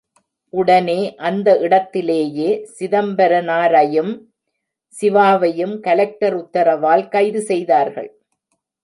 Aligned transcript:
உடனே, 0.49 1.15
அந்த 1.15 1.57
இடத்திலேயே, 1.57 2.67
சிதம்பரனாரையும், 2.79 4.11
சிவாவையும் 5.01 5.79
கலெக்டர் 5.79 6.37
உத்தரவால் 6.37 7.07
கைது 7.09 7.41
செய்தார்கள். 7.41 8.09